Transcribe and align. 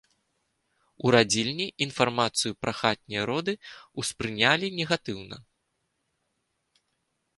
У 1.05 1.11
радзільні 1.15 1.67
інфармацыю 1.87 2.53
пра 2.63 2.73
хатнія 2.79 3.21
роды 3.31 3.53
ўспрынялі 4.05 4.67
негатыўна. 4.81 5.37